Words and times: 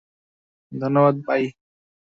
ধন্যবাদ, 0.71 1.15
বাই! 1.27 1.43